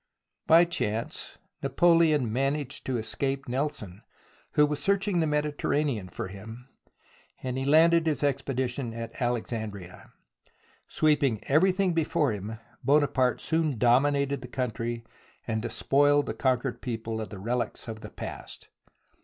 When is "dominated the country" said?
13.77-15.03